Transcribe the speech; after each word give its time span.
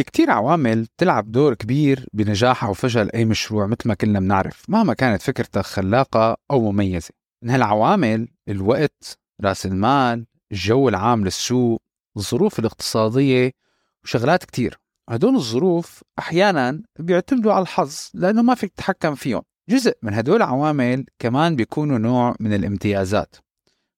في 0.00 0.04
كتير 0.04 0.30
عوامل 0.30 0.86
تلعب 0.98 1.32
دور 1.32 1.54
كبير 1.54 2.06
بنجاح 2.12 2.64
أو 2.64 2.72
فشل 2.72 3.10
أي 3.14 3.24
مشروع 3.24 3.66
مثل 3.66 3.88
ما 3.88 3.94
كلنا 3.94 4.20
بنعرف 4.20 4.64
مهما 4.68 4.94
كانت 4.94 5.22
فكرتك 5.22 5.60
خلاقة 5.60 6.36
أو 6.50 6.72
مميزة. 6.72 7.10
من 7.44 7.50
هالعوامل 7.50 8.28
الوقت 8.48 9.18
رأس 9.44 9.66
المال 9.66 10.26
الجو 10.52 10.88
العام 10.88 11.24
للسوق 11.24 11.82
الظروف 12.16 12.58
الاقتصادية 12.58 13.52
وشغلات 14.04 14.44
كتير. 14.44 14.80
هدول 15.10 15.34
الظروف 15.34 16.02
أحيانا 16.18 16.82
بيعتمدوا 16.98 17.52
على 17.52 17.62
الحظ 17.62 18.10
لأنه 18.14 18.42
ما 18.42 18.54
فيك 18.54 18.72
تتحكم 18.72 19.14
فيهم. 19.14 19.42
جزء 19.68 19.92
من 20.02 20.14
هدول 20.14 20.36
العوامل 20.36 21.06
كمان 21.18 21.56
بيكونوا 21.56 21.98
نوع 21.98 22.36
من 22.40 22.52
الامتيازات. 22.52 23.36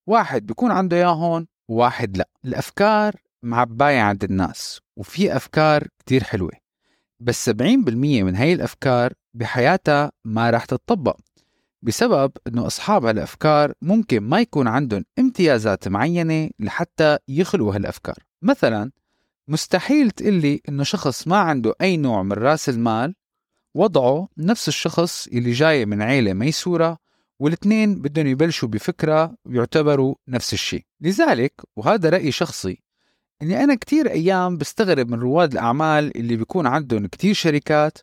واحد 0.07 0.47
بيكون 0.47 0.71
عنده 0.71 0.97
إياهم 0.97 1.47
وواحد 1.69 2.17
لا. 2.17 2.29
الأفكار 2.45 3.15
معباية 3.43 4.01
عند 4.01 4.25
الناس. 4.25 4.82
وفي 4.97 5.37
أفكار 5.37 5.89
كتير 5.99 6.25
حلوة. 6.25 6.51
بس 7.21 7.51
70% 7.51 7.53
من 8.23 8.37
هاي 8.37 8.53
الأفكار 8.53 9.13
بحياتها 9.35 10.13
ما 10.25 10.51
راح 10.51 10.65
تتطبق 10.65 11.17
بسبب 11.83 12.33
أنه 12.47 12.67
أصحاب 12.67 13.05
هالأفكار 13.05 13.73
ممكن 13.83 14.21
ما 14.21 14.41
يكون 14.41 14.69
عندهم 14.69 15.05
امتيازات 15.19 15.89
معينة 15.89 16.51
لحتى 16.59 17.19
يخلوا 17.29 17.75
هالأفكار. 17.75 18.19
مثلا 18.43 18.91
مستحيل 19.49 20.11
تقلي 20.11 20.61
أنه 20.69 20.83
شخص 20.83 21.29
ما 21.29 21.37
عنده 21.37 21.75
أي 21.81 21.97
نوع 21.97 22.23
من 22.23 22.33
رأس 22.33 22.69
المال 22.69 23.15
وضعه 23.75 24.29
نفس 24.39 24.69
الشخص 24.69 25.27
اللي 25.27 25.53
جاي 25.53 25.87
من 25.87 26.03
عيلة 26.03 26.33
ميسورة 26.33 26.99
والاثنين 27.41 27.95
بدهم 27.95 28.27
يبلشوا 28.27 28.69
بفكرة 28.69 29.37
ويعتبروا 29.45 30.15
نفس 30.29 30.53
الشيء. 30.53 30.85
لذلك 31.01 31.53
وهذا 31.77 32.11
رأي 32.11 32.33
شخصي 32.33 32.83
اني 33.43 33.65
أنا 33.65 33.75
كتير 33.75 34.11
أيام 34.11 34.57
بستغرب 34.57 35.11
من 35.11 35.21
رواد 35.21 35.53
الأعمال 35.53 36.17
اللي 36.17 36.37
بيكون 36.37 36.67
عندهم 36.67 37.07
كتير 37.07 37.35
شركات 37.35 37.99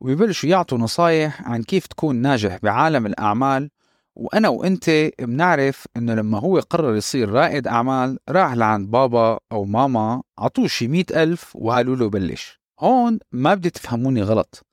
وبيبلشوا 0.00 0.48
يعطوا 0.48 0.78
نصايح 0.78 1.48
عن 1.48 1.62
كيف 1.62 1.86
تكون 1.86 2.16
ناجح 2.16 2.58
بعالم 2.62 3.06
الأعمال. 3.06 3.70
وأنا 4.16 4.48
وأنت 4.48 5.10
بنعرف 5.18 5.86
إنه 5.96 6.14
لما 6.14 6.38
هو 6.38 6.58
قرر 6.58 6.96
يصير 6.96 7.28
رائد 7.28 7.66
أعمال 7.66 8.18
راح 8.28 8.52
لعند 8.54 8.90
بابا 8.90 9.38
أو 9.52 9.64
ماما 9.64 10.22
عطوه 10.38 10.66
شي 10.66 10.88
مئة 10.88 11.22
ألف 11.22 11.56
وقالوا 11.56 11.96
له 11.96 12.10
بلش. 12.10 12.60
هون 12.80 13.18
ما 13.32 13.54
بدي 13.54 13.70
تفهموني 13.70 14.22
غلط. 14.22 14.66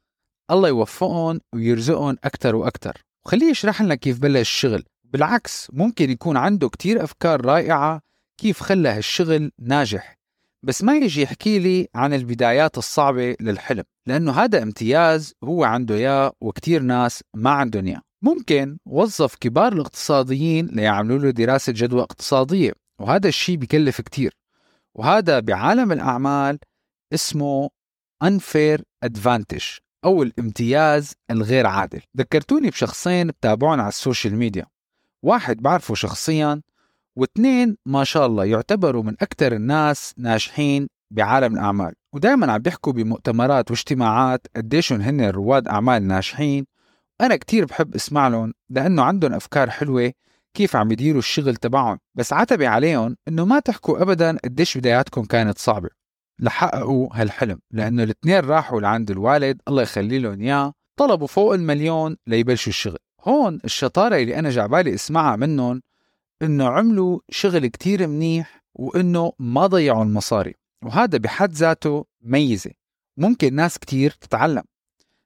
الله 0.52 0.69
يوفقهم 0.69 1.40
ويرزقهم 1.53 2.18
أكتر 2.24 2.56
وأكتر. 2.56 3.06
وخليه 3.25 3.50
يشرح 3.50 3.81
لنا 3.81 3.96
كيف 3.96 4.19
بلش 4.19 4.42
الشغل. 4.42 4.84
بالعكس 5.03 5.68
ممكن 5.74 6.09
يكون 6.09 6.38
عنده 6.38 6.69
كتير 6.69 7.03
أفكار 7.03 7.46
رائعة 7.46 8.06
كيف 8.38 8.62
خلى 8.62 8.90
هالشغل 8.90 9.52
ناجح. 9.59 10.18
بس 10.64 10.84
ما 10.84 10.98
يجي 10.98 11.22
يحكي 11.22 11.59
لي 11.59 11.88
عن 11.96 12.14
البدايات 12.14 12.78
الصعبة 12.78 13.36
للحلم 13.42 13.84
لأنه 14.06 14.31
هذا 14.31 14.64
امتياز 14.64 15.34
هو 15.44 15.64
عنده 15.64 15.96
إياه 15.96 16.34
وكتير 16.42 16.81
ناس 16.81 17.24
ما 17.34 17.50
عندهم 17.50 17.88
إياه. 17.88 18.02
ممكن 18.22 18.78
وظف 18.86 19.36
كبار 19.36 19.74
الاقتصاديين 19.74 20.66
ليعملوا 20.66 21.20
له 21.20 21.30
دراسة 21.30 21.74
جدوى 21.75 22.02
اقتصادية 22.02 22.74
وهذا 23.00 23.28
الشيء 23.28 23.58
بكلف 23.58 24.02
كتير. 24.02 24.34
وهذا 24.96 25.40
بعالم 25.40 25.92
الأعمال 25.92 26.59
اسمه 27.14 27.69
unfair 28.24 28.80
advantage 29.06 29.80
أو 30.06 30.24
الامتياز 30.24 31.14
الغير 31.31 31.68
عادل. 31.68 32.02
ذكرتوني 32.18 32.69
بشخصين 32.69 33.28
بتابعون 33.28 33.80
على 33.80 33.90
السوشيال 33.90 34.36
ميديا. 34.36 34.66
واحد 35.24 35.58
بعرفه 35.58 35.96
شخصيا 35.96 36.62
واثنين 37.18 37.78
ما 37.86 38.04
شاء 38.04 38.26
الله 38.26 38.46
يعتبروا 38.46 39.04
من 39.04 39.14
أكثر 39.22 39.54
الناس 39.54 40.14
ناجحين 40.18 40.88
بعالم 41.12 41.54
الأعمال. 41.54 41.94
ودائما 42.14 42.52
عم 42.52 42.58
بيحكوا 42.62 42.94
بمؤتمرات 42.94 43.72
واجتماعات 43.72 44.48
قديشهم 44.56 45.02
هن 45.02 45.30
رواد 45.30 45.68
أعمال 45.68 46.08
ناجحين 46.08 46.66
أنا 47.22 47.36
كتير 47.36 47.66
بحب 47.66 47.96
أسمع 47.96 48.28
لهم 48.28 48.54
لأنه 48.70 49.04
عندهم 49.04 49.34
أفكار 49.34 49.70
حلوة 49.70 50.12
كيف 50.54 50.76
عم 50.76 50.92
يديروا 50.92 51.20
الشغل 51.20 51.56
تبعهم. 51.56 52.00
بس 52.16 52.34
عتبي 52.34 52.68
عليهم 52.68 53.16
إنه 53.28 53.46
ما 53.46 53.60
تحكوا 53.60 54.02
أبدا 54.02 54.38
قديش 54.46 54.78
بداياتكم 54.78 55.24
كانت 55.26 55.58
صعبة. 55.58 55.90
لحققوا 56.40 57.10
هالحلم 57.14 57.60
لأنه 57.72 58.04
الاثنين 58.04 58.40
راحوا 58.40 58.82
لعند 58.82 59.12
الوالد 59.12 59.62
الله 59.68 59.82
يخلي 59.82 60.20
لهم 60.20 60.42
إياه 60.42 60.74
طلبوا 61.00 61.28
فوق 61.28 61.54
المليون 61.54 62.18
ليبلشوا 62.28 62.70
الشغل. 62.70 62.98
هون 63.24 63.60
الشطارة 63.66 64.16
اللي 64.16 64.40
أنا 64.40 64.50
جعبالي 64.50 64.94
أسمعها 64.94 65.36
منهم 65.36 65.82
إنه 66.42 66.68
عملوا 66.68 67.20
شغل 67.30 67.68
كتير 67.68 68.08
منيح 68.08 68.64
وإنه 68.75 69.34
ما 69.40 69.68
ضيعوا 69.68 70.03
المصاري. 70.03 70.56
وهذا 70.86 71.18
بحد 71.18 71.52
ذاته 71.52 72.06
ميزة. 72.22 72.72
ممكن 73.18 73.53
ناس 73.53 73.80
كتير 73.80 74.12
تتعلم. 74.12 74.64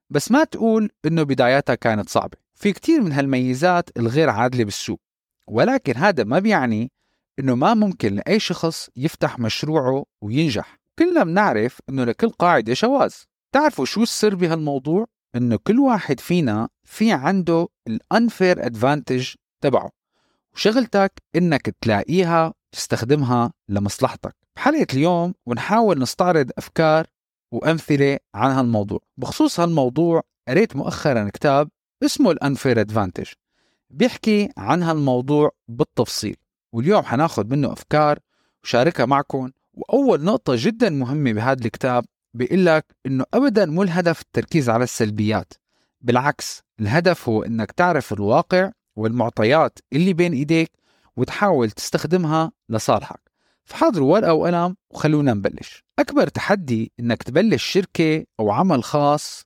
بس 0.10 0.32
ما 0.32 0.44
تقول 0.44 0.90
إنه 1.06 1.24
بداياتها 1.24 1.76
كانت 1.76 2.10
صعبة. 2.10 2.38
في 2.56 2.74
كتير 2.74 3.02
من 3.02 3.12
هالميزات 3.12 3.90
الغير 3.98 4.30
عادلة 4.30 4.64
بالسوق. 4.64 5.00
ولكن 5.48 5.98
هذا 5.98 6.24
ما 6.24 6.40
بيعني 6.40 6.92
إنه 7.40 7.56
ما 7.56 7.74
ممكن 7.74 8.16
لأي 8.16 8.40
شخص 8.40 8.90
يفتح 8.96 9.40
مشروعه 9.40 10.06
وينجح. 10.22 10.78
كلنا 11.00 11.24
بنعرف 11.24 11.80
إنه 11.90 12.04
لكل 12.04 12.30
قاعدة 12.30 12.74
شواذ. 12.74 13.14
تعرفوا 13.52 13.86
شو 13.86 14.04
السر 14.04 14.36
بهالموضوع؟ 14.36 15.06
إنه 15.36 15.60
كل 15.64 15.80
واحد 15.80 16.20
فينا 16.20 16.70
في 16.84 17.12
عنده 17.12 17.68
الانفير 17.88 18.66
ادفانتج 18.66 19.34
تبعه. 19.62 20.01
وشغلتك 20.54 21.22
إنك 21.36 21.76
تلاقيها 21.82 22.54
تستخدمها 22.72 23.54
لمصلحتك. 23.70 24.36
بحلقة 24.56 24.88
اليوم 24.94 25.34
ونحاول 25.46 26.00
نستعرض 26.00 26.52
أفكار 26.58 27.08
وأمثلة 27.52 28.18
عن 28.36 28.52
هالموضوع. 28.52 29.00
بخصوص 29.18 29.60
هالموضوع 29.60 30.22
قريت 30.48 30.76
مؤخرا 30.76 31.30
كتاب 31.30 31.70
اسمه 32.04 32.32
الأنفير 32.32 32.82
أدفانتج 32.82 33.28
بيحكي 33.90 34.50
عن 34.58 34.84
هالموضوع 34.84 35.52
بالتفصيل 35.68 36.36
واليوم 36.74 37.04
حناخد 37.04 37.52
منه 37.52 37.74
أفكار 37.74 38.20
وشاركها 38.64 39.06
معكم. 39.06 39.52
وأول 39.74 40.24
نقطة 40.24 40.54
جدا 40.58 40.90
مهمة 40.90 41.34
بهذا 41.34 41.66
الكتاب 41.66 42.06
بيقول 42.34 42.66
لك 42.66 42.86
إنه 43.06 43.26
أبدا 43.34 43.66
مو 43.66 43.84
الهدف 43.84 44.22
التركيز 44.22 44.70
على 44.70 44.84
السلبيات 44.84 45.54
بالعكس 46.02 46.64
الهدف 46.80 47.30
هو 47.30 47.44
إنك 47.44 47.72
تعرف 47.72 48.14
الواقع 48.14 48.72
والمعطيات 49.02 49.80
اللي 49.94 50.14
بين 50.14 50.34
إيديك 50.34 50.72
وتحاول 51.18 51.72
تستخدمها 51.72 52.52
لصالحك. 52.70 53.20
فحضروا 53.66 54.14
ورقة 54.14 54.34
وقلم 54.34 54.76
وخلونا 54.90 55.34
نبلش. 55.34 55.84
أكبر 56.00 56.28
تحدي 56.28 56.92
إنك 57.00 57.24
تبلش 57.24 57.64
شركة 57.64 58.26
أو 58.40 58.52
عمل 58.52 58.84
خاص 58.84 59.44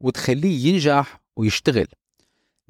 وتخليه 0.00 0.66
ينجح 0.68 1.20
ويشتغل. 1.36 1.86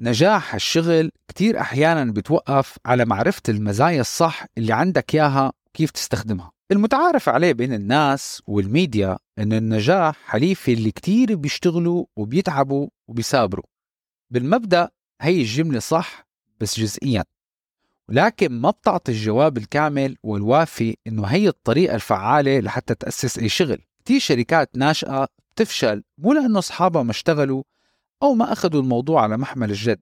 نجاح 0.01 0.55
الشغل 0.55 1.11
كتير 1.27 1.59
أحيانا 1.59 2.11
بتوقف 2.11 2.77
على 2.85 3.05
معرفة 3.05 3.41
المزايا 3.49 4.01
الصح 4.01 4.45
اللي 4.57 4.73
عندك 4.73 5.15
إياها 5.15 5.53
وكيف 5.67 5.91
تستخدمها. 5.91 6.51
المتعارف 6.71 7.29
عليه 7.29 7.53
بين 7.53 7.73
الناس 7.73 8.41
والميديا 8.47 9.17
إن 9.39 9.53
النجاح 9.53 10.15
حليف 10.25 10.69
اللي 10.69 10.91
كتير 10.91 11.35
بيشتغلوا 11.35 12.05
وبيتعبوا 12.15 12.87
وبيسابروا 13.07 13.65
بالمبدأ 14.31 14.89
هي 15.21 15.41
الجملة 15.41 15.79
صح 15.79 16.24
بس 16.59 16.79
جزئيا. 16.79 17.23
ولكن 18.09 18.51
ما 18.61 18.69
بتعطي 18.69 19.11
الجواب 19.11 19.57
الكامل 19.57 20.17
والوافي 20.23 20.97
إنه 21.07 21.25
هي 21.25 21.47
الطريقة 21.47 21.95
الفعالة 21.95 22.59
لحتى 22.59 22.95
تأسس 22.95 23.39
أي 23.39 23.49
شغل. 23.49 23.81
كتير 24.05 24.19
شركات 24.19 24.69
ناشئة 24.77 25.27
بتفشل 25.55 26.03
مو 26.17 26.33
لأنه 26.33 26.59
أصحابها 26.59 27.03
ما 27.03 27.11
اشتغلوا 27.11 27.63
أو 28.23 28.33
ما 28.33 28.51
أخذوا 28.51 28.81
الموضوع 28.81 29.21
على 29.21 29.37
محمل 29.37 29.69
الجد 29.69 29.99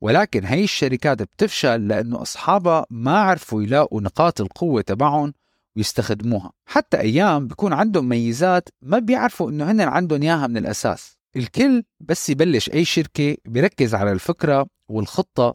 ولكن 0.00 0.44
هي 0.44 0.64
الشركات 0.64 1.22
بتفشل 1.22 1.88
لأنه 1.88 2.22
أصحابها 2.22 2.86
ما 2.90 3.18
عرفوا 3.18 3.62
يلاقوا 3.62 4.00
نقاط 4.00 4.40
القوة 4.40 4.80
تبعهم 4.80 5.34
ويستخدموها. 5.76 6.52
حتى 6.66 7.00
أيام 7.00 7.48
بيكون 7.48 7.72
عندهم 7.72 8.08
ميزات 8.08 8.68
ما 8.82 8.98
بيعرفوا 8.98 9.50
إنه 9.50 9.70
هن 9.70 9.80
عندهم 9.80 10.22
إياها 10.22 10.46
من 10.46 10.56
الأساس. 10.56 11.16
الكل 11.36 11.82
بس 12.00 12.30
يبلش 12.30 12.70
أي 12.70 12.84
شركة 12.84 13.36
بيركز 13.44 13.94
على 13.94 14.12
الفكرة 14.12 14.66
والخطة 14.88 15.54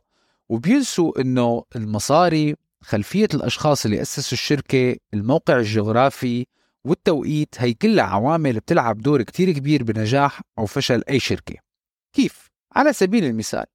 وبينسوا 0.52 1.22
إنه 1.22 1.64
المصاري 1.76 2.56
خلفية 2.82 3.28
الأشخاص 3.34 3.86
اللي 3.86 4.02
أسسوا 4.02 4.34
الشركة 4.34 4.96
الموقع 5.14 5.58
الجغرافي 5.58 6.46
والتوقيت 6.86 7.56
هي 7.58 7.74
كلها 7.74 8.04
عوامل 8.04 8.54
بتلعب 8.60 8.98
دور 8.98 9.22
كتير 9.22 9.52
كبير 9.52 9.84
بنجاح 9.84 10.42
أو 10.60 10.66
فشل 10.66 11.04
أي 11.10 11.20
شركة 11.20 11.56
كيف؟ 12.14 12.48
على 12.76 12.94
سبيل 12.94 13.26
المثال 13.26 13.66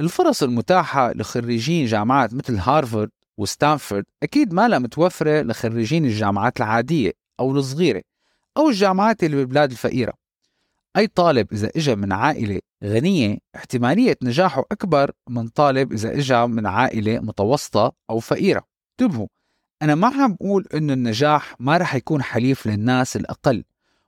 الفرص 0.00 0.42
المتاحة 0.42 1.12
لخريجين 1.12 1.86
جامعات 1.86 2.34
مثل 2.34 2.56
هارفارد 2.56 3.10
وستانفورد 3.36 4.04
أكيد 4.22 4.52
ما 4.52 4.68
لها 4.68 4.78
متوفرة 4.78 5.42
لخريجين 5.42 6.04
الجامعات 6.04 6.56
العادية 6.56 7.12
أو 7.40 7.50
الصغيرة 7.50 8.02
أو 8.56 8.68
الجامعات 8.68 9.24
اللي 9.24 9.36
بالبلاد 9.36 9.70
الفقيرة 9.70 10.12
أي 10.96 11.06
طالب 11.06 11.52
إذا 11.52 11.70
إجا 11.76 11.94
من 11.94 12.12
عائلة 12.12 12.60
غنية 12.84 13.38
احتمالية 13.56 14.16
نجاحه 14.22 14.64
أكبر 14.72 15.12
من 15.28 15.48
طالب 15.48 15.92
إذا 15.92 16.18
إجا 16.18 16.46
من 16.46 16.66
عائلة 16.66 17.18
متوسطة 17.20 17.92
أو 18.10 18.18
فقيرة. 18.18 18.64
انتبهوا 18.90 19.26
أنا 19.82 19.94
ما 19.94 20.06
عم 20.06 20.34
بقول 20.34 20.66
إنه 20.74 20.92
النجاح 20.92 21.54
ما 21.60 21.76
رح 21.76 21.94
يكون 21.94 22.22
حليف 22.22 22.66
للناس 22.66 23.16
الأقل 23.16 23.64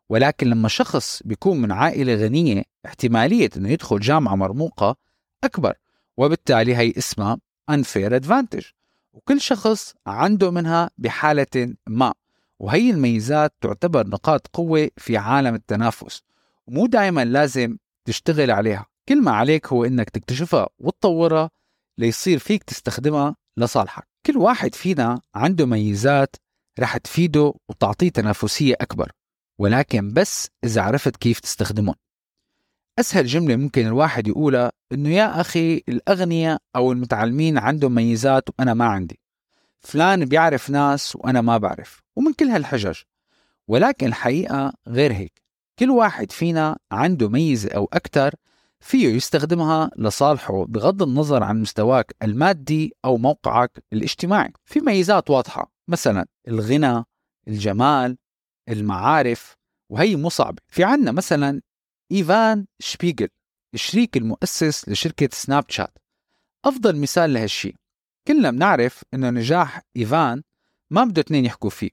ولكن 0.08 0.46
لما 0.46 0.68
شخص 0.68 1.22
بيكون 1.24 1.60
من 1.60 1.72
عائلة 1.72 2.14
غنية 2.14 2.62
احتمالية 2.86 3.50
إنه 3.56 3.68
يدخل 3.68 4.00
جامعة 4.00 4.34
مرموقة 4.34 4.96
أكبر 5.44 5.74
وبالتالي 6.16 6.76
هي 6.76 6.92
اسمها 6.98 7.38
unfair 7.70 8.22
advantage. 8.22 8.72
وكل 9.12 9.40
شخص 9.40 9.94
عنده 10.06 10.50
منها 10.50 10.90
بحالة 10.98 11.74
ما 11.86 12.12
وهي 12.58 12.90
الميزات 12.90 13.54
تعتبر 13.60 14.06
نقاط 14.06 14.46
قوة 14.52 14.90
في 14.96 15.16
عالم 15.16 15.54
التنافس. 15.54 16.22
ومو 16.70 16.86
دائما 16.86 17.24
لازم 17.24 17.76
تشتغل 18.04 18.50
عليها. 18.50 18.86
كل 19.08 19.22
ما 19.22 19.30
عليك 19.30 19.66
هو 19.66 19.84
إنك 19.84 20.10
تكتشفها 20.10 20.68
وتطورها 20.78 21.50
ليصير 21.98 22.38
فيك 22.38 22.62
تستخدمها 22.62 23.36
لصالحك. 23.56 24.08
كل 24.26 24.36
واحد 24.36 24.74
فينا 24.74 25.20
عنده 25.34 25.66
ميزات 25.66 26.36
رح 26.80 26.96
تفيده 26.96 27.54
وتعطيه 27.68 28.08
تنافسية 28.08 28.74
أكبر 28.80 29.12
ولكن 29.58 30.12
بس 30.12 30.48
إذا 30.64 30.82
عرفت 30.82 31.16
كيف 31.16 31.40
تستخدمهم. 31.40 31.94
أسهل 32.98 33.26
جملة 33.26 33.56
ممكن 33.56 33.86
الواحد 33.86 34.28
يقولها 34.28 34.72
إنه 34.92 35.08
يا 35.08 35.40
أخي 35.40 35.82
الأغنياء 35.88 36.58
أو 36.76 36.92
المتعلمين 36.92 37.58
عندهم 37.58 37.94
ميزات 37.94 38.44
وأنا 38.48 38.74
ما 38.74 38.84
عندي. 38.84 39.20
فلان 39.80 40.24
بيعرف 40.24 40.70
ناس 40.70 41.16
وأنا 41.16 41.40
ما 41.40 41.58
بعرف 41.58 42.02
ومن 42.16 42.32
كل 42.32 42.44
هالحجج. 42.44 42.98
ولكن 43.68 44.06
الحقيقة 44.06 44.72
غير 44.88 45.12
هيك. 45.12 45.49
كل 45.80 45.90
واحد 45.90 46.32
فينا 46.32 46.78
عنده 46.92 47.28
ميزة 47.28 47.70
أو 47.70 47.88
أكثر 47.92 48.34
فيه 48.80 49.08
يستخدمها 49.08 49.90
لصالحه 49.96 50.64
بغض 50.64 51.02
النظر 51.02 51.42
عن 51.42 51.60
مستواك 51.60 52.16
المادي 52.22 52.96
أو 53.04 53.16
موقعك 53.16 53.84
الاجتماعي. 53.92 54.52
في 54.64 54.80
ميزات 54.80 55.30
واضحة 55.30 55.72
مثلا 55.88 56.26
الغنى 56.48 57.04
الجمال 57.48 58.16
المعارف 58.68 59.56
وهي 59.90 60.16
مو 60.16 60.28
صعبة. 60.28 60.62
في 60.68 60.84
عنا 60.84 61.12
مثلا 61.12 61.62
إيفان 62.12 62.66
شبيغل 62.78 63.28
الشريك 63.74 64.16
المؤسس 64.16 64.88
لشركة 64.88 65.28
سناب 65.32 65.64
شات. 65.68 65.98
أفضل 66.64 66.96
مثال 66.96 67.32
لهالشي. 67.32 67.74
كلنا 68.28 68.50
بنعرف 68.50 69.02
إنه 69.14 69.30
نجاح 69.30 69.82
إيفان 69.96 70.42
ما 70.90 71.04
بده 71.04 71.20
اثنين 71.20 71.44
يحكوا 71.44 71.70
فيه. 71.70 71.90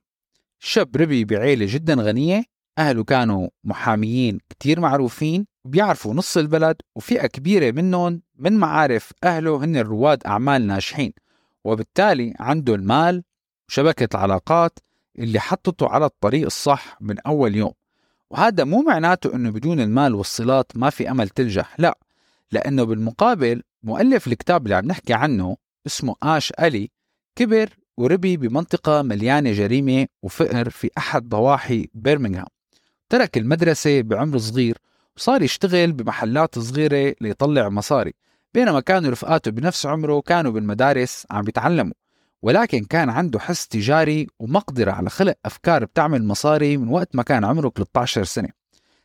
شاب 0.58 0.96
ربي 0.96 1.24
بعيلة 1.24 1.66
جدا 1.68 1.94
غنية 1.94 2.57
أهله 2.78 3.04
كانوا 3.04 3.48
محاميين 3.64 4.38
كتير 4.50 4.80
معروفين 4.80 5.46
بيعرفوا 5.64 6.14
نص 6.14 6.36
البلد 6.36 6.76
وفئة 6.96 7.26
كبيرة 7.26 7.70
منهم 7.70 8.22
من 8.38 8.52
معارف 8.52 9.12
أهله 9.24 9.64
هن 9.64 9.76
رواد 9.76 10.26
أعمال 10.26 10.66
ناجحين 10.66 11.12
وبالتالي 11.64 12.34
عنده 12.38 12.74
المال 12.74 13.22
وشبكة 13.68 14.08
العلاقات 14.16 14.78
اللي 15.18 15.40
حطته 15.40 15.88
على 15.88 16.06
الطريق 16.06 16.44
الصح 16.44 16.96
من 17.00 17.18
أول 17.20 17.56
يوم. 17.56 17.72
وهذا 18.30 18.64
مو 18.64 18.82
معناته 18.82 19.34
أنه 19.34 19.50
بدون 19.50 19.80
المال 19.80 20.14
والصلات 20.14 20.72
ما 20.74 20.90
في 20.90 21.10
أمل 21.10 21.28
تنجح 21.28 21.74
لا 21.78 21.98
لأنه 22.52 22.84
بالمقابل 22.84 23.62
مؤلف 23.82 24.26
الكتاب 24.26 24.64
اللي 24.64 24.74
عم 24.74 24.86
نحكي 24.86 25.14
عنه 25.14 25.56
اسمه 25.86 26.14
آش 26.22 26.52
ألي 26.60 26.90
كبر 27.36 27.70
وربي 27.96 28.36
بمنطقة 28.36 29.02
مليانة 29.02 29.52
جريمة 29.52 30.06
وفقر 30.22 30.70
في 30.70 30.90
أحد 30.98 31.28
ضواحي 31.28 31.88
برمنغهام. 31.94 32.57
ترك 33.08 33.38
المدرسة 33.38 34.02
بعمر 34.02 34.38
صغير 34.38 34.78
وصار 35.16 35.42
يشتغل 35.42 35.92
بمحلات 35.92 36.58
صغيرة 36.58 37.14
ليطلع 37.20 37.68
مصاري 37.68 38.14
بينما 38.54 38.80
كانوا 38.80 39.10
رفقاته 39.10 39.50
بنفس 39.50 39.86
عمره 39.86 40.20
كانوا 40.20 40.52
بالمدارس 40.52 41.26
عم 41.30 41.44
بيتعلموا 41.44 41.94
ولكن 42.42 42.84
كان 42.84 43.10
عنده 43.10 43.38
حس 43.38 43.68
تجاري 43.68 44.26
ومقدرة 44.38 44.92
على 44.92 45.10
خلق 45.10 45.34
أفكار 45.44 45.84
بتعمل 45.84 46.24
مصاري 46.24 46.76
من 46.76 46.88
وقت 46.88 47.16
ما 47.16 47.22
كان 47.22 47.44
عمره 47.44 47.68
13 47.68 48.24
سنة. 48.24 48.48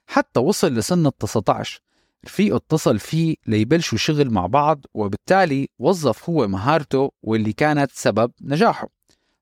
حتى 0.07 0.39
وصل 0.39 0.73
لسن 0.73 1.05
ال 1.07 1.17
19 1.17 1.81
رفيقه 2.25 2.55
اتصل 2.55 2.99
فيه 2.99 3.35
ليبلشوا 3.47 3.97
شغل 3.97 4.29
مع 4.29 4.45
بعض 4.47 4.85
وبالتالي 4.93 5.69
وظف 5.79 6.29
هو 6.29 6.47
مهارته 6.47 7.11
واللي 7.23 7.53
كانت 7.53 7.91
سبب 7.91 8.31
نجاحه. 8.41 8.89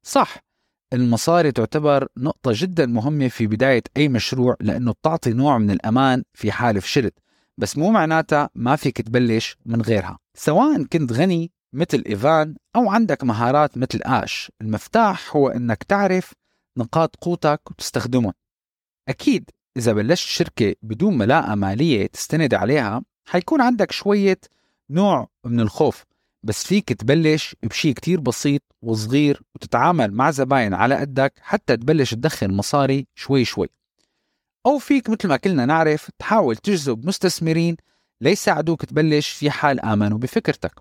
صح 0.03 0.37
المصاري 0.93 1.51
تعتبر 1.51 2.07
نقطة 2.17 2.51
جدا 2.55 2.85
مهمة 2.85 3.27
في 3.27 3.47
بداية 3.47 3.83
أي 3.97 4.09
مشروع 4.09 4.55
لأنه 4.59 4.91
بتعطي 4.91 5.33
نوع 5.33 5.57
من 5.57 5.71
الأمان 5.71 6.23
في 6.33 6.51
حال 6.51 6.81
فشلت. 6.81 7.13
بس 7.57 7.77
مو 7.77 7.91
معناتها 7.91 8.49
ما 8.55 8.75
فيك 8.75 9.01
تبلش 9.01 9.57
من 9.65 9.81
غيرها. 9.81 10.19
سواء 10.33 10.83
كنت 10.83 11.11
غني 11.11 11.51
مثل 11.73 12.03
إيفان 12.07 12.55
أو 12.75 12.89
عندك 12.89 13.23
مهارات 13.23 13.77
مثل 13.77 13.99
آش 14.05 14.51
المفتاح 14.61 15.35
هو 15.35 15.47
أنك 15.49 15.83
تعرف 15.83 16.33
نقاط 16.77 17.15
قوتك 17.15 17.61
وتستخدمهم. 17.71 18.33
أكيد 19.09 19.49
إذا 19.77 19.93
بلشت 19.93 20.27
شركة 20.27 20.75
بدون 20.81 21.17
ملاءة 21.17 21.55
مالية 21.55 22.07
تستند 22.07 22.53
عليها 22.53 23.03
حيكون 23.25 23.61
عندك 23.61 23.91
شوية 23.91 24.39
نوع 24.89 25.27
من 25.45 25.59
الخوف. 25.59 26.05
بس 26.43 26.63
فيك 26.67 26.93
تبلش 26.93 27.55
بشي 27.63 27.93
كتير 27.93 28.19
بسيط 28.19 28.61
وصغير 28.81 29.41
وتتعامل 29.55 30.13
مع 30.13 30.31
زباين 30.31 30.73
على 30.73 30.95
قدك 30.95 31.33
حتى 31.41 31.77
تبلش 31.77 32.13
تدخل 32.13 32.53
مصاري 32.53 33.07
شوي 33.15 33.45
شوي. 33.45 33.67
أو 34.65 34.77
فيك 34.77 35.09
مثل 35.09 35.27
ما 35.27 35.37
كلنا 35.37 35.65
نعرف 35.65 36.09
تحاول 36.19 36.55
تجذب 36.55 37.07
مستثمرين 37.07 37.77
ليساعدوك 38.21 38.85
تبلش 38.85 39.29
في 39.29 39.51
حال 39.51 39.79
آمنوا 39.79 40.17
بفكرتك. 40.17 40.73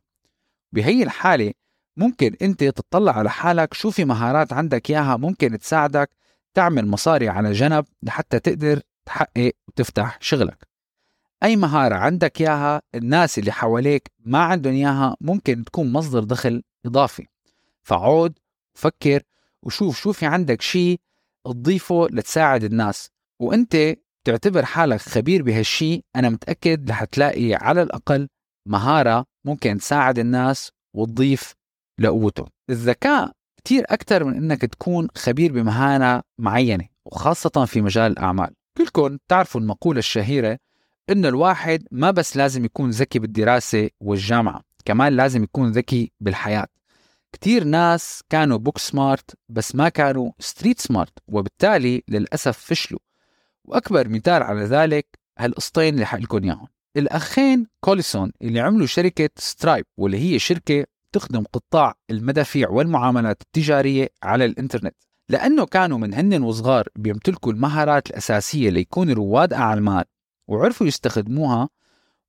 بهي 0.72 1.02
الحالة 1.02 1.52
ممكن 1.96 2.36
أنت 2.42 2.64
تطلع 2.64 3.12
على 3.12 3.30
حالك 3.30 3.74
شو 3.74 3.90
في 3.90 4.04
مهارات 4.04 4.52
عندك 4.52 4.90
إياها 4.90 5.16
ممكن 5.16 5.58
تساعدك 5.58 6.10
تعمل 6.54 6.86
مصاري 6.86 7.28
على 7.28 7.52
جنب 7.52 7.84
لحتى 8.02 8.38
تقدر 8.38 8.80
تحقق 9.06 9.52
وتفتح 9.68 10.18
شغلك. 10.20 10.69
أي 11.42 11.56
مهارة 11.56 11.94
عندك 11.94 12.40
إياها 12.40 12.82
الناس 12.94 13.38
اللي 13.38 13.52
حواليك 13.52 14.10
ما 14.24 14.38
عندهم 14.38 14.74
إياها 14.74 15.16
ممكن 15.20 15.64
تكون 15.64 15.92
مصدر 15.92 16.24
دخل 16.24 16.62
إضافي. 16.86 17.26
فعود 17.82 18.38
فكر 18.74 19.22
وشوف 19.62 20.00
شو 20.00 20.12
في 20.12 20.26
عندك 20.26 20.62
شيء 20.62 21.00
تضيفه 21.44 22.06
لتساعد 22.10 22.64
الناس. 22.64 23.10
وأنت 23.40 23.96
تعتبر 24.24 24.64
حالك 24.64 25.00
خبير 25.00 25.42
بهالشي 25.42 26.02
أنا 26.16 26.28
متأكد 26.28 26.90
رح 26.90 27.04
تلاقي 27.04 27.54
على 27.54 27.82
الأقل 27.82 28.28
مهارة 28.68 29.24
ممكن 29.44 29.78
تساعد 29.78 30.18
الناس 30.18 30.70
وتضيف 30.96 31.54
لقوته 31.98 32.46
الذكاء 32.70 33.32
كتير 33.56 33.84
أكثر 33.88 34.24
من 34.24 34.36
إنك 34.36 34.60
تكون 34.60 35.08
خبير 35.16 35.52
بمهارة 35.52 36.22
معينة 36.38 36.88
وخاصة 37.06 37.64
في 37.64 37.80
مجال 37.80 38.12
الأعمال. 38.12 38.54
كلكم 38.78 39.18
تعرفوا 39.28 39.60
المقولة 39.60 39.98
الشهيرة 39.98 40.58
إنه 41.10 41.28
الواحد 41.28 41.86
ما 41.90 42.10
بس 42.10 42.36
لازم 42.36 42.64
يكون 42.64 42.90
ذكي 42.90 43.18
بالدراسة 43.18 43.90
والجامعة 44.00 44.62
كمان 44.84 45.12
لازم 45.12 45.42
يكون 45.42 45.70
ذكي 45.70 46.12
بالحياة. 46.20 46.66
كتير 47.32 47.64
ناس 47.64 48.22
كانوا 48.28 48.58
book 48.58 48.78
smart 48.78 49.34
بس 49.48 49.74
ما 49.74 49.88
كانوا 49.88 50.32
street 50.38 50.80
smart 50.80 51.12
وبالتالي 51.28 52.02
للأسف 52.08 52.58
فشلوا. 52.58 53.00
وأكبر 53.64 54.08
مثال 54.08 54.42
على 54.42 54.64
ذلك 54.64 55.18
هالقصتين 55.38 55.94
اللي 55.94 56.06
حقلكم 56.06 56.44
إياهم. 56.44 56.66
الأخين 56.96 57.66
كوليسون 57.80 58.32
اللي 58.42 58.60
عملوا 58.60 58.86
شركة 58.86 59.30
سترايب 59.36 59.84
واللي 59.96 60.18
هي 60.18 60.38
شركة 60.38 60.84
تخدم 61.12 61.44
قطاع 61.52 61.94
المدافيع 62.10 62.68
والمعاملات 62.68 63.42
التجارية 63.42 64.08
على 64.22 64.44
الإنترنت. 64.44 64.94
لأنه 65.28 65.66
كانوا 65.66 65.98
من 65.98 66.14
هن 66.14 66.42
وصغار 66.42 66.88
بيمتلكوا 66.96 67.52
المهارات 67.52 68.10
الأساسية 68.10 68.70
ليكونوا 68.70 69.14
رواد 69.14 69.52
أعمال 69.52 70.04
وعرفوا 70.50 70.86
يستخدموها 70.86 71.68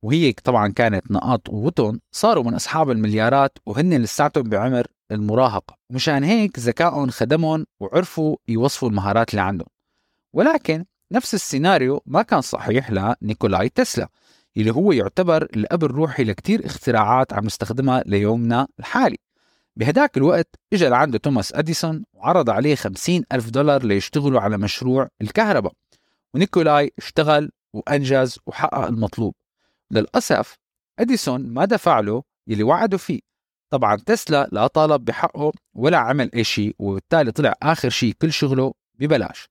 وهي 0.02 0.32
طبعا 0.32 0.68
كانت 0.68 1.10
نقاط 1.10 1.48
قوتهم 1.48 2.00
صاروا 2.12 2.44
من 2.44 2.54
أصحاب 2.54 2.90
المليارات 2.90 3.58
وهن 3.66 3.94
لساتهم 3.94 4.44
بعمر 4.44 4.86
المراهقة. 5.10 5.76
مشان 5.90 6.24
هيك 6.24 6.58
ذكائهم 6.58 7.10
خدمهم 7.10 7.66
وعرفوا 7.80 8.36
يوظفوا 8.48 8.88
المهارات 8.88 9.30
اللي 9.30 9.42
عندهم. 9.42 9.68
ولكن 10.32 10.84
نفس 11.12 11.34
السيناريو 11.34 12.02
ما 12.06 12.22
كان 12.22 12.40
صحيح 12.40 12.90
لنيكولاي 12.90 13.68
تسلا 13.68 14.08
اللي 14.56 14.70
هو 14.70 14.92
يعتبر 14.92 15.42
الأب 15.42 15.84
الروحي 15.84 16.24
لكتير 16.24 16.66
اختراعات 16.66 17.32
عم 17.32 17.44
نستخدمها 17.44 18.02
ليومنا 18.06 18.66
الحالي. 18.78 19.18
بهداك 19.76 20.16
الوقت 20.16 20.48
اجى 20.72 20.88
لعنده 20.88 21.18
توماس 21.18 21.54
أديسون 21.54 22.04
وعرض 22.12 22.50
عليه 22.50 22.74
خمسين 22.74 23.24
ألف 23.32 23.50
دولار 23.50 23.84
ليشتغلوا 23.84 24.40
على 24.40 24.58
مشروع 24.58 25.08
الكهرباء. 25.22 25.72
ونيكولاي 26.34 26.92
اشتغل 26.98 27.50
وأنجز 27.72 28.38
وحقق 28.46 28.86
المطلوب. 28.86 29.34
للأسف 29.90 30.58
أديسون 30.98 31.46
ما 31.46 31.64
دفع 31.64 32.00
له 32.00 32.22
يلي 32.46 32.62
وعده 32.62 32.96
فيه. 32.96 33.20
طبعا 33.70 33.96
تسلا 33.96 34.48
لا 34.52 34.66
طالب 34.66 35.04
بحقه 35.04 35.52
ولا 35.74 35.98
عمل 35.98 36.30
أي 36.34 36.44
شيء 36.44 36.76
وبالتالي 36.78 37.32
طلع 37.32 37.54
آخر 37.62 37.88
شيء 37.88 38.12
كل 38.22 38.32
شغله 38.32 38.74
ببلاش. 38.94 39.48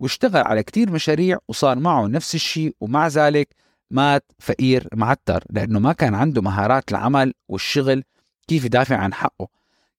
واشتغل 0.00 0.42
على 0.46 0.62
كتير 0.62 0.90
مشاريع 0.90 1.38
وصار 1.48 1.78
معه 1.78 2.06
نفس 2.06 2.34
الشيء 2.34 2.76
ومع 2.80 3.08
ذلك 3.08 3.54
مات 3.90 4.32
فقير 4.38 4.88
معتر 4.94 5.44
لأنه 5.50 5.78
ما 5.78 5.92
كان 5.92 6.14
عنده 6.14 6.42
مهارات 6.42 6.90
العمل 6.90 7.34
والشغل 7.48 8.04
كيف 8.48 8.64
يدافع 8.64 8.96
عن 8.96 9.14
حقه. 9.14 9.48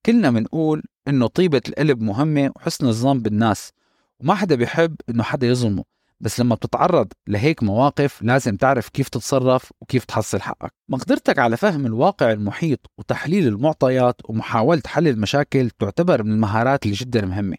كلنا 0.06 0.32
بنقول 0.32 0.84
إنه 1.08 1.28
طيبة 1.28 1.62
القلب 1.68 2.02
مهمة 2.02 2.52
وحسن 2.56 2.88
الظن 2.88 3.20
بالناس 3.20 3.72
وما 4.20 4.36
حدا 4.36 4.56
بيحب 4.56 4.96
إنه 5.10 5.24
حدا 5.24 5.48
يظلمه. 5.48 5.84
بس 6.20 6.40
لما 6.40 6.56
بتتعرض 6.56 7.08
لهيك 7.28 7.64
مواقف 7.64 8.22
لازم 8.22 8.58
تعرف 8.58 8.90
كيف 8.90 9.10
تتصرف 9.10 9.72
وكيف 9.82 10.06
تحصل 10.06 10.42
حقك. 10.42 10.74
مقدرتك 10.90 11.40
على 11.40 11.58
فهم 11.58 11.86
الواقع 11.86 12.32
المحيط 12.32 12.92
وتحليل 12.98 13.48
المعطيات 13.48 14.22
ومحاولة 14.26 14.82
حل 14.86 15.08
المشاكل 15.08 15.70
تعتبر 15.70 16.24
من 16.24 16.32
المهارات 16.32 16.86
اللي 16.86 16.96
جدا 16.96 17.26
مهمة. 17.26 17.58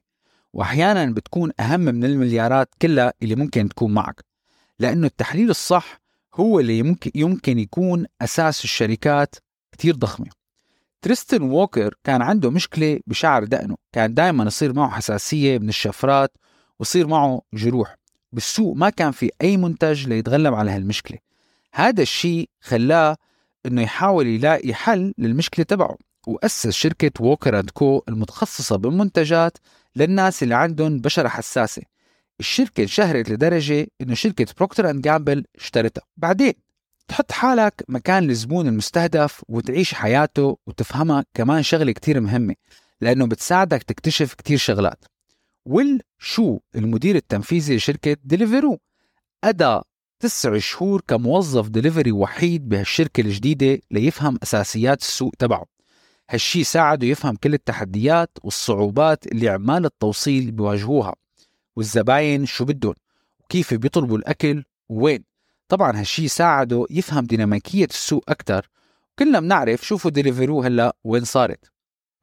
وأحيانا 0.53 1.13
بتكون 1.13 1.51
أهم 1.61 1.81
من 1.81 2.05
المليارات 2.05 2.75
كلها 2.83 3.13
اللي 3.23 3.35
ممكن 3.35 3.69
تكون 3.69 3.95
معك. 3.95 4.25
لأنه 4.79 5.07
التحليل 5.07 5.51
الصح 5.51 6.01
هو 6.35 6.61
اللي 6.61 6.79
يمكن, 6.79 7.11
يمكن 7.15 7.59
يكون 7.59 8.07
أساس 8.23 8.65
الشركات 8.65 9.35
كتير 9.73 9.97
ضخمة. 9.97 10.27
تريستن 11.03 11.43
ووكر 11.43 11.95
كان 12.05 12.23
عنده 12.23 12.51
مشكلة 12.51 13.01
بشعر 13.07 13.45
دقنه. 13.45 13.77
كان 13.93 14.15
دائما 14.15 14.45
يصير 14.45 14.73
معه 14.73 14.91
حساسية 14.91 15.59
من 15.59 15.69
الشفرات 15.69 16.37
ويصير 16.79 17.07
معه 17.07 17.43
جروح. 17.55 17.97
بالسوق 18.33 18.77
ما 18.77 18.91
كان 18.91 19.11
في 19.11 19.31
أي 19.43 19.57
منتج 19.57 20.09
ليتغلب 20.09 20.55
على 20.55 20.71
هالمشكلة. 20.71 21.19
هذا 21.75 22.03
الشيء 22.03 22.49
خلاه 22.61 23.17
إنه 23.67 23.83
يحاول 23.83 24.27
يلاقي 24.27 24.75
حل 24.75 25.15
للمشكلة 25.19 25.65
تبعه 25.65 25.97
وأسس 26.27 26.69
شركة 26.69 27.11
ووكر 27.21 27.59
and 27.61 27.71
كو 27.71 28.03
المتخصصة 28.09 28.77
بالمنتجات 28.77 29.59
للناس 29.97 30.43
اللي 30.43 30.55
عندهم 30.55 30.99
بشرة 30.99 31.29
حساسة. 31.29 31.83
الشركة 32.41 32.83
انشهرت 32.83 33.31
لدرجة 33.31 33.87
إنه 34.01 34.15
شركة 34.15 34.47
بروكتر 34.57 34.91
and 34.91 35.03
جامبل 35.03 35.45
اشترتها. 35.57 36.03
بعدين 36.17 36.53
تحط 37.09 37.33
حالك 37.33 37.85
مكان 37.89 38.31
الزبون 38.31 38.69
المستهدف 38.69 39.43
وتعيش 39.49 39.95
حياته 39.95 40.59
وتفهمها 40.67 41.25
كمان 41.35 41.63
شغلة 41.63 41.93
كتير 41.93 42.21
مهمة 42.21 42.55
لأنه 43.01 43.27
بتساعدك 43.27 43.83
تكتشف 43.83 44.35
كتير 44.35 44.59
شغلات. 44.59 45.05
ويل 45.67 46.03
شو 46.19 46.59
المدير 46.77 47.17
التنفيذي 47.17 47.77
لشركة 47.77 48.17
ديليفرو 48.25 48.79
أدى 49.45 49.81
تسع 50.21 50.59
شهور 50.59 51.03
كموظف 51.09 51.69
ديليفري 51.69 52.13
وحيد 52.13 52.69
بهالشركة 52.69 53.21
الجديدة 53.21 53.81
ليفهم 53.91 54.39
أساسيات 54.43 55.01
السوق 55.01 55.33
تبعه. 55.39 55.67
هالشي 56.31 56.65
ساعده 56.65 57.07
يفهم 57.07 57.37
كل 57.37 57.55
التحديات 57.55 58.31
والصعوبات 58.43 59.27
اللي 59.27 59.49
عمال 59.49 59.85
التوصيل 59.85 60.51
بيواجهوها. 60.51 61.15
والزباين 61.77 62.47
شو 62.47 62.65
بدهم؟ 62.65 62.95
وكيف 63.41 63.75
بيطلبوا 63.75 64.19
الأكل؟ 64.19 64.65
ووين؟ 64.89 65.25
طبعا 65.69 66.01
هالشي 66.01 66.29
ساعده 66.29 66.87
يفهم 66.91 67.25
ديناميكية 67.25 67.85
السوق 67.85 68.25
أكتر. 68.29 68.71
كلنا 69.19 69.41
بنعرف 69.41 69.87
شوفوا 69.87 70.11
ديليفرو 70.11 70.63
هلأ 70.63 70.97
وين 71.05 71.25
صارت. 71.25 71.71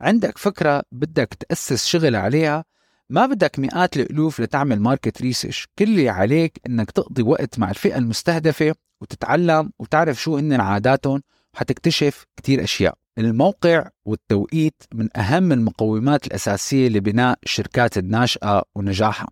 عندك 0.01 0.37
فكرة 0.37 0.83
بدك 0.91 1.33
تأسس 1.33 1.85
شغل 1.85 2.15
عليها؟ 2.15 2.65
ما 3.13 3.25
بدك 3.25 3.59
مئات 3.59 3.97
الألوف 3.97 4.39
لتعمل 4.39 4.79
market 4.79 5.21
research 5.21 5.67
كل 5.79 5.85
اللي 5.85 6.09
عليك 6.09 6.61
إنك 6.67 6.91
تقضي 6.91 7.23
وقت 7.23 7.59
مع 7.59 7.69
الفئة 7.69 7.97
المستهدفة 7.97 8.75
وتتعلم 9.01 9.71
وتعرف 9.79 10.21
شو 10.21 10.37
هن 10.37 10.61
عاداتهم 10.61 11.21
وحتكتشف 11.53 12.25
كتير 12.37 12.63
أشياء. 12.63 12.93
الموقع 13.17 13.89
والتوقيت 14.05 14.83
من 14.93 15.17
أهم 15.17 15.51
المقومات 15.51 16.27
الأساسية 16.27 16.89
لبناء 16.89 17.39
الشركات 17.43 17.97
الناشئة 17.97 18.63
ونجاحها. 18.75 19.27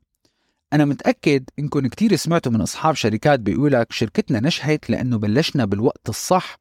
أنا 0.73 0.85
متأكد 0.85 1.43
إنكم 1.59 1.88
كتير 1.88 2.15
سمعتوا 2.15 2.51
من 2.51 2.61
أصحاب 2.61 2.95
شركات 2.95 3.39
بيقولك 3.39 3.91
شركتنا 3.91 4.39
نجحت 4.39 4.89
لأنه 4.89 5.17
بلشنا 5.17 5.65
بالوقت 5.65 6.09
الصح 6.09 6.57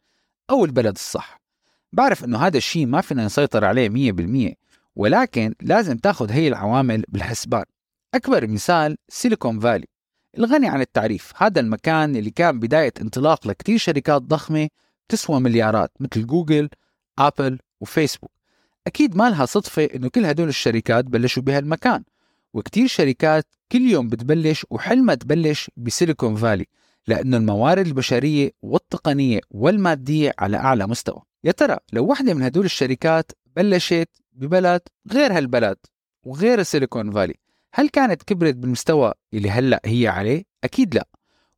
أو 0.50 0.65
البلد 0.65 0.95
الصح. 0.95 1.41
بعرف 1.93 2.25
إنه 2.25 2.39
هذا 2.39 2.57
الشيء 2.57 2.87
ما 2.87 3.00
فينا 3.00 3.25
نسيطر 3.25 3.65
عليه 3.65 3.89
مية 3.89 4.12
بالمية. 4.12 4.70
ولكن 4.97 5.55
لازم 5.63 5.97
تاخذ 5.97 6.31
هي 6.31 6.49
العوامل 6.49 7.05
بالحسبان. 7.09 7.65
أكبر 8.15 8.47
مثال 8.47 8.97
سيليكون 9.09 9.61
فالي. 9.61 9.87
الغني 10.39 10.69
عن 10.69 10.81
التعريف. 10.81 11.33
هذا 11.37 11.61
المكان 11.61 12.17
اللي 12.17 12.31
كان 12.31 12.61
بداية 12.61 12.93
انطلاق 13.01 13.47
لكتير 13.47 13.79
شركات 13.79 14.23
ضخمة 14.23 14.69
تسوى 15.09 15.41
مليارات 15.41 15.93
مثل 16.01 16.27
جوجل 16.27 16.69
أبل 17.19 17.59
وفيسبوك. 17.81 18.31
أكيد 18.87 19.17
ما 19.17 19.31
لها 19.31 19.47
صدفة 19.47 19.85
إنه 19.95 20.09
كل 20.09 20.25
هدول 20.25 20.49
الشركات 20.49 21.05
بلشوا 21.05 21.43
بهالمكان. 21.43 22.05
وكتير 22.55 22.87
شركات 22.87 23.47
كل 23.73 23.81
يوم 23.81 24.09
بتبلش 24.09 24.67
وحلمها 24.71 25.15
تبلش 25.15 25.71
بسيليكون 25.77 26.37
فالي 26.37 26.67
لأنه 27.07 27.37
الموارد 27.37 27.87
البشرية 27.87 28.51
والتقنية 28.63 29.41
والمادية 29.51 30.33
على 30.39 30.57
أعلى 30.57 30.87
مستوى. 30.87 31.23
يا 31.45 31.53
ترى 31.53 31.77
لو 31.93 32.07
واحدة 32.07 32.35
من 32.35 32.43
هدول 32.43 32.65
الشركات 32.65 33.33
بلشت 33.57 34.09
ببلد 34.33 34.81
غير 35.13 35.37
هالبلد 35.37 35.77
وغير 36.25 36.59
السيليكون 36.59 37.11
فالي. 37.11 37.35
هل 37.75 37.89
كانت 37.89 38.23
كبرت 38.23 38.55
بالمستوى 38.55 39.13
اللي 39.35 39.51
هلأ 39.51 39.81
هي 39.85 40.09
عليه؟ 40.09 40.45
أكيد 40.65 40.95
لا. 40.95 41.09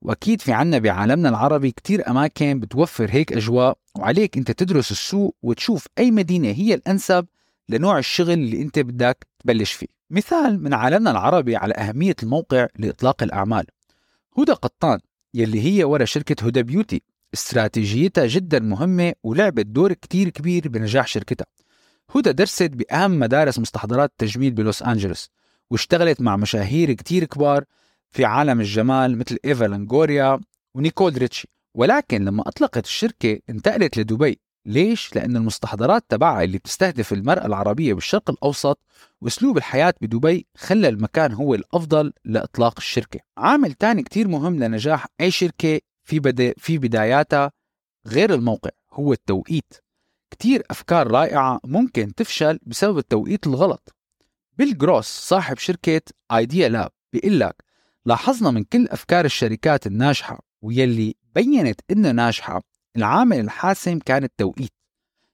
وأكيد 0.03 0.41
في 0.41 0.53
عنا 0.53 0.79
بعالمنا 0.79 1.29
العربي 1.29 1.71
كتير 1.71 2.11
أماكن 2.11 2.61
بتوفر 2.61 3.09
هيك 3.11 3.33
أجواء 3.33 3.79
وعليك 3.97 4.37
أنت 4.37 4.51
تدرس 4.51 4.91
السوق 4.91 5.37
وتشوف 5.43 5.87
أي 5.99 6.11
مدينة 6.11 6.49
هي 6.49 6.75
الأنسب 6.75 7.27
لنوع 7.69 7.99
الشغل 7.99 8.31
اللي 8.31 8.63
أنت 8.63 8.79
بدك 8.79 9.27
تبلش 9.39 9.73
فيه. 9.73 9.87
مثال 10.11 10.63
من 10.63 10.75
عالمنا 10.75 11.11
العربي 11.11 11.57
على 11.57 11.75
أهمية 11.75 12.15
الموقع 12.23 12.67
لإطلاق 12.79 13.23
الأعمال. 13.23 13.65
هدى 14.39 14.53
قطان 14.53 14.99
يلي 15.35 15.61
هي 15.61 15.85
ورا 15.85 16.05
شركة 16.05 16.47
هدى 16.47 16.63
بيوتي. 16.63 17.03
استراتيجيتها 17.35 18.27
جدا 18.27 18.59
مهمة 18.59 19.13
ولعبت 19.23 19.67
دور 19.67 19.93
كتير 19.93 20.29
كبير 20.29 20.69
بنجاح 20.69 21.07
شركتها. 21.07 21.47
هدى 22.17 22.33
درست 22.33 22.63
بأهم 22.63 23.19
مدارس 23.19 23.59
مستحضرات 23.59 24.11
التجميل 24.11 24.51
بلوس 24.51 24.83
أنجلوس 24.83 25.31
واشتغلت 25.71 26.21
مع 26.21 26.37
مشاهير 26.37 26.93
كتير 26.93 27.25
كبار 27.25 27.65
في 28.11 28.25
عالم 28.25 28.61
الجمال 28.61 29.19
مثل 29.19 29.39
إيفا 29.45 29.65
لانغوريا 29.65 30.41
ونيكول 30.75 31.19
ريتشي. 31.19 31.49
ولكن 31.75 32.25
لما 32.25 32.49
أطلقت 32.49 32.85
الشركة 32.85 33.39
انتقلت 33.51 33.99
لدبي. 33.99 34.41
ليش؟ 34.67 35.17
لأن 35.17 35.37
المستحضرات 35.37 36.05
تبعها 36.09 36.43
اللي 36.43 36.59
بتستهدف 36.59 37.13
المرأة 37.13 37.47
العربية 37.47 37.95
بالشرق 37.95 38.31
الأوسط 38.31 38.79
وأسلوب 39.21 39.57
الحياة 39.57 39.95
بدبي 40.01 40.47
خلى 40.57 40.89
المكان 40.89 41.33
هو 41.33 41.55
الأفضل 41.55 42.13
لإطلاق 42.25 42.75
الشركة. 42.79 43.21
عامل 43.39 43.73
تاني 43.73 44.03
كتير 44.03 44.29
مهم 44.29 44.59
لنجاح 44.65 45.07
أي 45.21 45.31
شركة 45.31 45.81
في, 46.05 46.21
بدا 46.21 46.55
في 46.57 46.79
بداياتها 46.79 47.53
غير 48.07 48.35
الموقع 48.35 48.71
هو 48.93 49.13
التوقيت. 49.13 49.75
كتير 50.33 50.63
أفكار 50.71 51.11
رائعة 51.11 51.61
ممكن 51.65 52.15
تفشل 52.15 52.59
بسبب 52.63 52.99
التوقيت 52.99 53.47
الغلط. 53.47 53.95
بيل 54.59 54.79
جروس 54.79 55.07
صاحب 55.07 55.59
شركة 55.59 56.01
ايديا 56.33 56.69
لاب 56.69 56.91
بيقول 57.13 57.41
لك 57.41 57.65
لاحظنا 58.07 58.51
من 58.51 58.65
كل 58.65 58.89
أفكار 58.89 59.25
الشركات 59.25 59.87
الناجحة 59.87 60.43
ويلي 60.63 61.15
بينت 61.35 61.81
إنها 61.91 62.13
ناجحة 62.13 62.63
العامل 62.97 63.41
الحاسم 63.41 63.99
كان 63.99 64.25
التوقيت. 64.25 64.73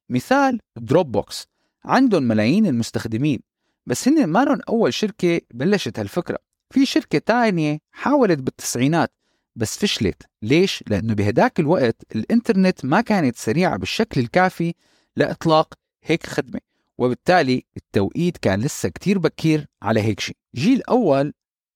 مثال 0.09 0.61
دروب 0.77 1.13
بوكس 1.13 1.47
عندهم 1.85 2.23
ملايين 2.23 2.67
المستخدمين 2.67 3.41
بس 3.87 4.09
هن 4.09 4.27
ما 4.27 4.61
أول 4.69 4.95
شركة 4.95 5.41
بلشت 5.55 5.99
هالفكرة. 5.99 6.39
في 6.71 6.87
شركة 6.87 7.19
تانية 7.19 7.79
حاولت 7.93 8.39
بالتسعينات 8.39 9.13
بس 9.59 9.79
فشلت 9.79 10.23
ليش؟ 10.43 10.85
لأنه 10.87 11.15
بهداك 11.15 11.61
الوقت 11.61 12.03
الإنترنت 12.17 12.85
ما 12.85 13.01
كانت 13.01 13.37
سريعة 13.37 13.77
بالشكل 13.77 14.21
الكافي 14.21 14.75
لإطلاق 15.17 15.75
هيك 16.05 16.27
خدمة 16.27 16.61
وبالتالي 16.99 17.65
التوقيت 17.77 18.39
كان 18.39 18.61
لسه 18.61 18.89
كتير 18.89 19.19
بكير 19.19 19.67
على 19.83 20.01
هيك 20.01 20.21
شيء. 20.21 20.37
جيل 20.55 20.83
أول 20.83 21.33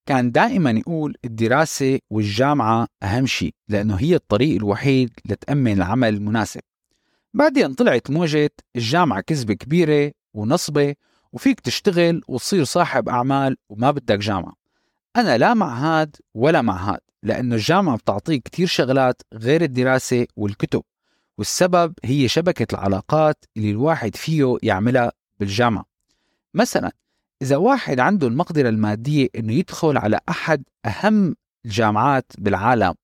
كان 0.07 0.33
دائما 0.33 0.71
يقول 0.71 1.17
الدراسة 1.25 1.99
والجامعة 2.11 2.87
أهم 3.03 3.27
شيء 3.27 3.55
لأنه 3.69 3.95
هي 3.95 4.15
الطريق 4.15 4.57
الوحيد 4.57 5.11
لتأمن 5.25 5.73
العمل 5.73 6.09
المناسب. 6.15 6.61
بعدين 7.35 7.75
طلعت 7.75 8.11
موجة 8.11 8.51
الجامعة 8.77 9.21
كذبة 9.21 9.55
كبيرة 9.55 10.13
ونصبة 10.35 10.95
وفيك 11.33 11.61
تشتغل 11.61 12.23
وتصير 12.29 12.65
صاحب 12.65 13.09
أعمال 13.09 13.57
وما 13.69 13.91
بدك 13.91 14.19
جامعة. 14.19 14.55
أنا 15.17 15.39
لا 15.39 15.55
مع 15.55 15.79
هاد 15.79 16.17
ولا 16.35 16.63
مع 16.63 16.77
هاد. 16.77 17.01
لأنه 17.23 17.55
الجامعة 17.55 17.97
بتعطيك 17.97 18.43
كتير 18.43 18.67
شغلات 18.67 19.23
غير 19.35 19.63
الدراسة 19.63 20.27
والكتب 20.37 20.83
والسبب 21.39 21.95
هي 22.05 22.29
شبكة 22.29 22.67
العلاقات 22.75 23.45
اللي 23.57 23.71
الواحد 23.71 24.17
فيه 24.17 24.57
يعملها 24.63 25.13
بالجامعة. 25.41 25.85
مثلا 26.55 26.93
إذا 27.43 27.57
واحد 27.57 28.01
عنده 28.01 28.27
المقدرة 28.27 28.69
المادية 28.69 29.29
إنه 29.37 29.53
يدخل 29.53 29.97
على 29.97 30.21
أحد 30.29 30.63
أهم 30.87 31.37
الجامعات 31.65 32.33
بالعالم 32.39 32.95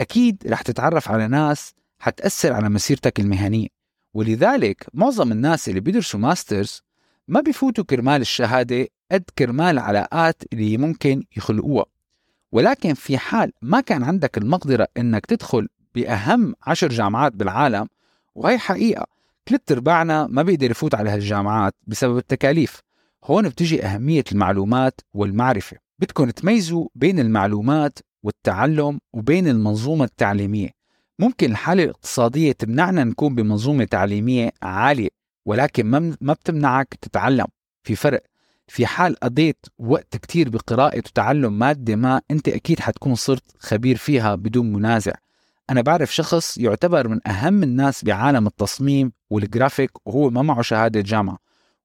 أكيد 0.00 0.42
رح 0.46 0.62
تتعرف 0.62 1.10
على 1.10 1.28
ناس 1.28 1.74
حتأثر 1.98 2.52
على 2.52 2.68
مسيرتك 2.68 3.20
المهنية. 3.20 3.68
ولذلك 4.14 4.86
معظم 4.94 5.32
الناس 5.32 5.68
اللي 5.68 5.80
بيدرسوا 5.80 6.20
ماسترز 6.20 6.82
ما 7.28 7.40
بيفوتوا 7.40 7.84
كرمال 7.84 8.20
الشهادة 8.20 8.88
قد 9.12 9.24
كرمال 9.38 9.66
العلاقات 9.78 10.42
اللي 10.52 10.76
ممكن 10.76 11.24
يخلقوها. 11.36 11.84
ولكن 12.54 12.94
في 12.94 13.18
حال 13.18 13.52
ما 13.62 13.80
كان 13.80 14.02
عندك 14.02 14.38
المقدرة 14.38 14.88
إنك 14.96 15.26
تدخل 15.26 15.68
بأهم 15.94 16.54
عشر 16.62 16.88
جامعات 16.88 17.32
بالعالم 17.32 17.86
وهي 18.34 18.58
حقيقة. 18.58 19.06
ثلاث 19.48 19.72
أرباعنا 19.72 20.26
ما 20.26 20.42
بيقدر 20.42 20.70
يفوت 20.70 20.94
على 20.94 21.10
هالجامعات 21.10 21.74
بسبب 21.86 22.16
التكاليف. 22.16 22.80
هون 23.24 23.48
بتجي 23.48 23.84
أهمية 23.84 24.24
المعلومات 24.32 25.00
والمعرفة. 25.14 25.76
بدكم 25.98 26.30
تميزوا 26.30 26.88
بين 26.94 27.18
المعلومات 27.18 27.98
والتعلم 28.22 29.00
وبين 29.12 29.48
المنظومة 29.48 30.04
التعليمية. 30.04 30.70
ممكن 31.18 31.50
الحالة 31.50 31.84
الاقتصادية 31.84 32.52
تمنعنا 32.52 33.04
نكون 33.04 33.34
بمنظومة 33.34 33.84
تعليمية 33.84 34.50
عالية 34.62 35.08
ولكن 35.46 35.86
ما 36.20 36.32
بتمنعك 36.32 36.94
تتعلم. 37.00 37.46
في 37.82 37.96
فرق 37.96 38.22
في 38.66 38.86
حال 38.86 39.16
قضيت 39.20 39.66
وقت 39.78 40.16
كتير 40.16 40.48
بقراءة 40.48 40.98
وتعلم 40.98 41.58
مادة 41.58 41.96
ما 41.96 42.22
أنت 42.30 42.48
أكيد 42.48 42.80
حتكون 42.80 43.14
صرت 43.14 43.44
خبير 43.58 43.96
فيها 43.96 44.34
بدون 44.34 44.72
منازع. 44.72 45.12
أنا 45.70 45.80
بعرف 45.80 46.14
شخص 46.14 46.58
يعتبر 46.58 47.08
من 47.08 47.28
أهم 47.28 47.62
الناس 47.62 48.04
بعالم 48.04 48.46
التصميم 48.46 49.12
والجرافيك 49.30 49.90
وهو 50.06 50.30
ما 50.30 50.42
معه 50.42 50.62
شهادة 50.62 51.00
جامعة. 51.00 51.38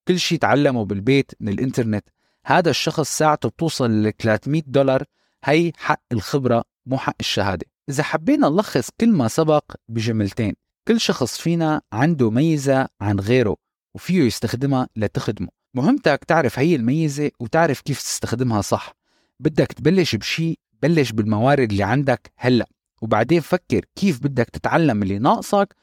كل 0.08 0.20
شيء 0.20 0.40
تعلمه 0.40 0.86
بالبيت 0.86 1.32
من 1.40 1.50
الإنترنت. 1.50 2.06
هذا 2.46 2.70
الشخص 2.70 3.18
ساعته 3.18 3.50
بتوصل 3.50 3.92
ل 3.92 4.14
300 4.20 4.62
دولار. 4.68 5.04
هي 5.44 5.72
حق 5.78 6.02
الخبرة 6.12 6.64
مو 6.86 6.98
حق 6.98 7.16
الشهادة. 7.20 7.66
إذا 7.90 8.04
حبينا 8.04 8.50
نلخص 8.50 8.90
كل 9.00 9.12
ما 9.12 9.28
سبق 9.28 9.64
بجملتين 9.90 10.54
كل 10.88 11.00
شخص 11.00 11.38
فينا 11.38 11.82
عنده 11.94 12.32
ميزة 12.32 12.88
عن 13.02 13.20
غيره 13.20 13.56
وفيه 13.96 14.24
يستخدمها 14.24 14.88
لتخدمه. 14.96 15.59
مهمتك 15.74 16.24
تعرف 16.28 16.60
هي 16.60 16.76
الميزة 16.76 17.32
وتعرف 17.40 17.82
كيف 17.82 18.00
تستخدمها 18.02 18.62
صح. 18.62 18.94
بدك 19.40 19.68
تبلش 19.68 20.16
بشيء 20.16 20.60
بلش 20.82 21.12
بالموارد 21.12 21.72
اللي 21.72 21.84
عندك 21.84 22.32
هلأ 22.38 22.70
وبعدين 23.02 23.42
فكر 23.42 23.86
كيف 23.96 24.20
بدك 24.24 24.50
تتعلم 24.50 25.04
اللي 25.04 25.20
ناقصك 25.20 25.76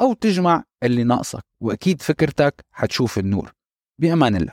أو 0.00 0.12
تجمع 0.12 0.64
اللي 0.82 1.04
ناقصك 1.04 1.44
وأكيد 1.60 2.02
فكرتك 2.02 2.64
حتشوف 2.72 3.18
النور. 3.18 3.52
بأمان 3.98 4.36
الله. 4.36 4.52